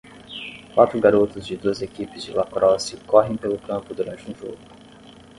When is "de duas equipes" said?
1.47-2.23